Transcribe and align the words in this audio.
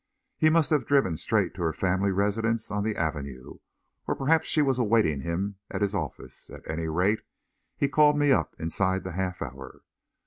He 0.35 0.49
must 0.49 0.71
have 0.71 0.87
driven 0.87 1.15
straight 1.15 1.53
to 1.53 1.61
her 1.61 1.73
family 1.73 2.09
residence 2.09 2.71
on 2.71 2.83
the 2.83 2.95
Avenue; 2.95 3.59
or 4.07 4.15
perhaps 4.15 4.47
she 4.47 4.63
was 4.63 4.79
awaiting 4.79 5.21
him 5.21 5.59
at 5.69 5.81
his 5.81 5.93
office; 5.93 6.49
at 6.49 6.67
any 6.67 6.87
rate, 6.87 7.21
he 7.77 7.87
called 7.87 8.17
me 8.17 8.31
up 8.31 8.55
inside 8.57 9.03
the 9.03 9.11
half 9.11 9.43
hour. 9.43 9.83